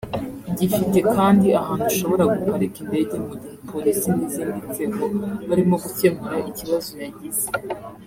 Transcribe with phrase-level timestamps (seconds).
[0.59, 5.03] Gifite kandi ahantu ushobora guparika indege mu gihe polisi n’izindi nzego
[5.47, 7.47] barimo gukemura ikibazo yagize